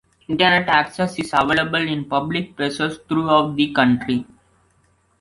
Internet 0.27 0.67
access 0.67 1.19
is 1.19 1.29
available 1.31 1.75
in 1.87 2.05
public 2.05 2.57
places 2.57 2.97
throughout 3.07 3.55
the 3.55 3.71
country. 3.71 4.25